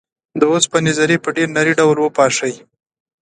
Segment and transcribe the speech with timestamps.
[0.39, 2.53] د اوسپنې ذرې په ډیر نري ډول وپاشئ.